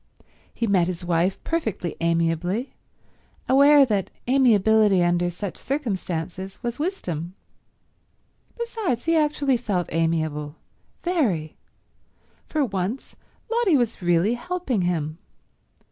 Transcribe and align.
He 0.51 0.65
met 0.65 0.87
his 0.87 1.05
wife 1.05 1.37
perfectly 1.43 1.95
amiably, 2.01 2.73
aware 3.47 3.85
that 3.85 4.09
amiability 4.27 5.03
under 5.03 5.29
such 5.29 5.57
circumstances 5.57 6.57
was 6.63 6.79
wisdom. 6.79 7.35
Besides, 8.57 9.05
he 9.05 9.15
actually 9.15 9.57
felt 9.57 9.89
amiable—very. 9.91 11.55
For 12.47 12.65
once, 12.65 13.15
Lotty 13.51 13.77
was 13.77 14.01
really 14.01 14.33
helping 14.33 14.81
him. 14.81 15.19